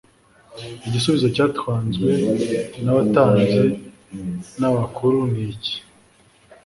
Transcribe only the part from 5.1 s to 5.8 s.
ni iki